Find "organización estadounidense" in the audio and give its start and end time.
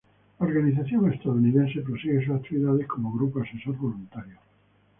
0.47-1.81